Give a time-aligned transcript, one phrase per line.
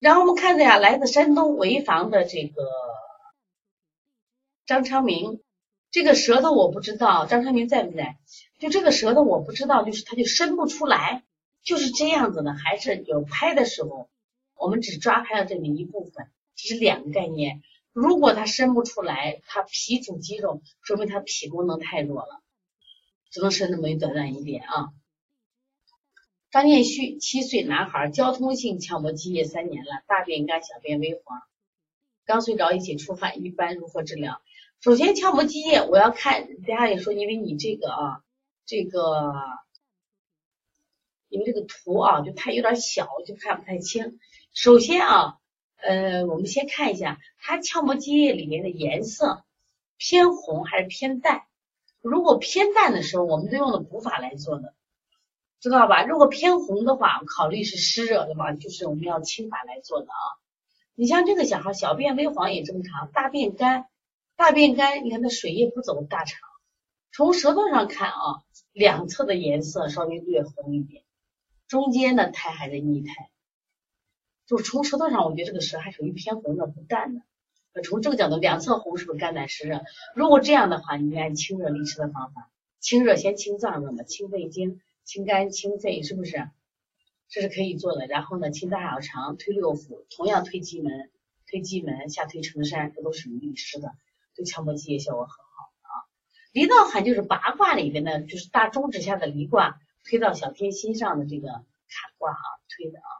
[0.00, 2.62] 然后我们看着呀，来自山东潍坊的这个
[4.64, 5.42] 张昌明，
[5.90, 8.16] 这个舌头我不知道，张昌明在不在？
[8.58, 11.22] 就这个舌头我不知道，就是他就伸不出来，
[11.62, 14.08] 就是这样子的，还是有拍的时候，
[14.54, 17.62] 我们只抓拍了这么一部分，这是两个概念。
[17.92, 22.40] 如果他伸不出来，他脾主肌肉，说明他脾功能太弱了，
[23.30, 24.92] 只能伸那么一短短一点啊。
[26.50, 31.42] 张念旭，七岁男孩，交通性鞘膜积液三年了，大便干，小便微黄，
[32.24, 34.42] 刚睡着一起出汗，一般如何治疗？
[34.80, 38.24] 首先鞘膜积液，我要看，等下也说，因为你这个啊，
[38.66, 39.32] 这个，
[41.28, 44.18] 因为这个图啊，就它有点小，就看不太清。
[44.52, 45.38] 首先啊，
[45.76, 49.44] 呃，我们先看一下它鞘膜积液里面的颜色
[49.98, 51.42] 偏红还是偏淡。
[52.00, 54.74] 如果偏淡的时候，我们都用的补法来做的。
[55.60, 56.04] 知道吧？
[56.04, 60.24] 如果偏红的话，考虑是湿热的话，就是我们要清法来做的啊。
[60.94, 63.86] 你像这个小孩，小便微黄也正常，大便干，
[64.36, 66.40] 大便干，你看他水液不走大肠。
[67.12, 71.02] 从舌头上看啊，两侧的颜色稍微略红一点，
[71.68, 73.30] 中间的苔还是腻苔。
[74.46, 77.20] 就从舌头上，我觉得这个舌还属于偏红的，不淡的。
[77.82, 79.82] 从这个角度，两侧红是不是肝胆湿热？
[80.14, 82.50] 如果这样的话，你按清热利湿的方法，
[82.80, 84.80] 清热先清脏热嘛，清肺经。
[85.10, 86.48] 清肝清肺是不是？
[87.28, 88.06] 这是可以做的。
[88.06, 91.10] 然后呢，清大小肠，推六腑，同样推机门，
[91.48, 93.90] 推机门下推承山，这都属于利湿的，
[94.36, 96.06] 对强迫积液效果很好啊。
[96.52, 101.66] 离道坎就是八卦里边的，就是大中指下的离卦，推到小天心上的这个坎
[102.16, 103.10] 卦啊，推的啊。